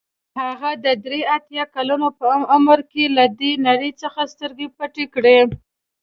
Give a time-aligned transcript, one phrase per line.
[0.41, 2.79] هغه د درې اتیا کلونو په عمر
[3.17, 5.37] له دې نړۍ څخه سترګې پټې کړې.